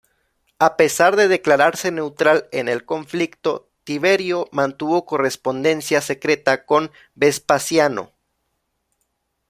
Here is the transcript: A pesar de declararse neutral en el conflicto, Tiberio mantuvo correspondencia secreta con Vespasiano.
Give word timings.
A 0.57 0.77
pesar 0.77 1.15
de 1.15 1.27
declararse 1.27 1.91
neutral 1.91 2.47
en 2.51 2.67
el 2.69 2.85
conflicto, 2.85 3.69
Tiberio 3.83 4.49
mantuvo 4.51 5.05
correspondencia 5.05 6.01
secreta 6.01 6.65
con 6.65 6.89
Vespasiano. 7.13 8.11